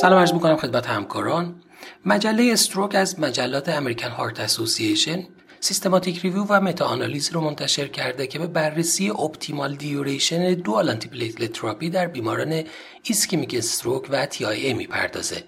[0.00, 1.62] سلام عرض می‌کنم خدمت همکاران.
[2.06, 5.24] مجله Stroke از مجلات American Heart Association
[5.60, 11.90] systematic review و meta-analysis رو منتشر کرده که به بررسی optimal duration dual antiplatelet therapy
[11.90, 12.62] در بیماران
[13.02, 15.44] ischemic stroke و TIA می‌پردازه.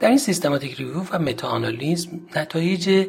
[0.00, 3.06] در این systematic review و meta-analysis نتایج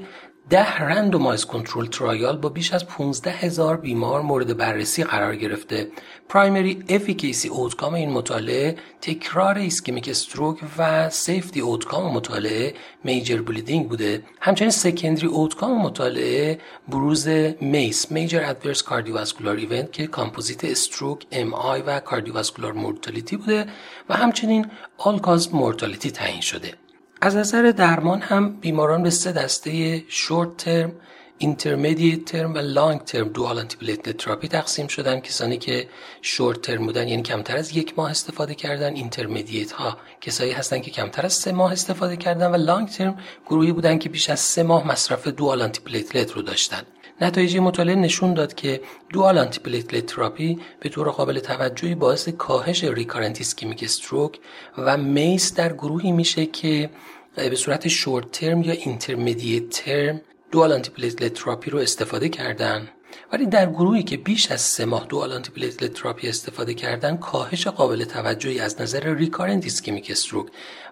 [0.50, 5.88] ده randomized control trial با بیش از 15 هزار بیمار مورد بررسی قرار گرفته.
[6.30, 12.74] primary efficacy outcome این مطالعه تکرار ischemic stroke و safety outcome مطالعه
[13.04, 14.24] major bleeding بوده.
[14.42, 17.28] همچنین secondary outcome مطالعه بروز
[17.62, 23.66] MACE major adverse cardiovascular event که composite stroke MI و cardiovascular mortality بوده
[24.10, 24.66] و همچنین
[24.98, 26.85] all-cause mortality تعیین شده.
[27.26, 30.92] از نظر درمان هم بیماران به سه دسته short term
[31.38, 35.20] intermediate term و long term dual antiplatelet therapy تقسیم شدن.
[35.20, 35.88] کسانی که
[36.22, 38.94] short term بودن یعنی کمتر از یک ماه استفاده کردن.
[38.94, 42.52] intermediate ها کسایی هستن که کمتر از سه ماه استفاده کردن.
[42.52, 46.82] و long term گروهی بودن که بیش از سه ماه مصرف dual antiplatelet رو داشتن.
[47.22, 48.82] نتایج مطالعه نشون داد که
[49.14, 54.40] dual antiplatelet therapy به طور قابل توجهی باعث کاهش recurrent ischemic stroke
[54.78, 56.90] و MACE در گروهی میشه که
[57.36, 62.90] به صورت short term یا intermediate term dual antiplatelet therapy رو استفاده کردن.
[63.32, 68.04] ولی در گروهی که بیش از سه ماه dual antiplatelet therapy استفاده کردن کاهش قابل
[68.04, 70.48] توجهی از نظر recurrent ischemic stroke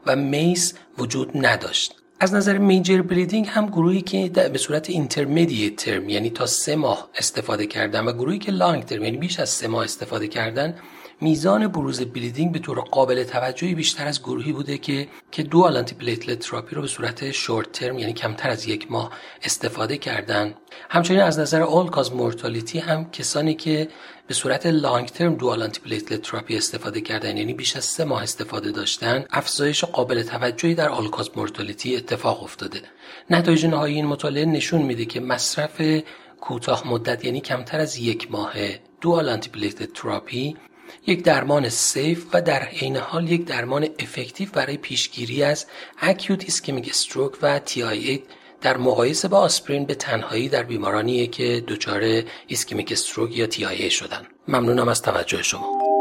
[0.06, 2.03] و MACE وجود نداشت.
[2.20, 7.10] از نظر major bleeding هم گروهی که به صورت intermediate term یعنی تا سه ماه
[7.18, 10.76] استفاده کردن و گروهی که long term یعنی بیش از سه ماه استفاده کردن
[11.22, 16.40] میزان بروز bleeding به طور قابل توجهی بیشتر از گروهی بوده که که dual antiplatelet
[16.40, 19.12] therapy رو به صورت short term یعنی کمتر از یک ماه
[19.44, 20.54] استفاده کردن.
[20.90, 23.88] همچنین از نظر all-cause mortality هم کسانی که
[24.28, 28.72] به صورت long term dual antiplatelet therapy استفاده کردن یعنی بیش از سه ماه استفاده
[28.72, 32.82] داشتن افزایش قابل توجهی در cause mortality اتفاق افتاده.
[33.30, 35.82] نتایج نهایی این مطالعه نشون میده که مصرف
[36.42, 38.54] کوتاه مدت یعنی کمتر از یک ماه
[39.02, 40.56] dual antiplatelet therapy
[41.08, 45.66] یک درمان safe و در عین حال یک درمان effective برای پیشگیری از
[46.02, 48.22] acute ischemic stroke و TIA
[48.64, 54.28] در مقایسه با آسپرین به تنهایی در بیمارانیه که دچار ischemic stroke یا TIA شدن.
[54.48, 55.93] ممنونم از توجه شما.